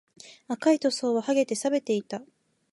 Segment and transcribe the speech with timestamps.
[0.47, 2.23] 赤い塗装は剥げて、錆びていた